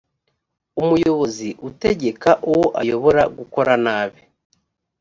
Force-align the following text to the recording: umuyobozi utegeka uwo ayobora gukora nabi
umuyobozi 0.81 1.47
utegeka 1.69 2.29
uwo 2.49 2.65
ayobora 2.81 3.23
gukora 3.37 3.73
nabi 3.85 4.21